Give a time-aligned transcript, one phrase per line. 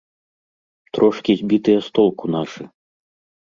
[0.97, 2.63] Трошкі збітыя з толку нашы.